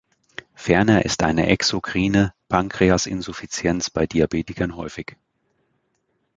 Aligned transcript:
Ferner 0.55 1.05
ist 1.05 1.21
eine 1.21 1.45
exokrine 1.49 2.33
Pankreasinsuffizienz 2.49 3.91
bei 3.91 4.07
Diabetikern 4.07 4.75
häufig. 4.75 5.15